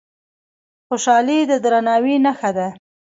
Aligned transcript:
خوشالي 0.87 1.39
د 1.49 1.51
درناوي 1.63 2.15
نښه 2.25 2.51
ده. 2.57 2.67